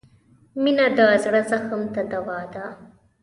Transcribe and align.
•مینه 0.61 0.87
د 0.97 0.99
زړه 1.23 1.41
زخم 1.51 1.81
ته 1.93 2.01
دوا 2.13 2.39
ده. 2.53 2.65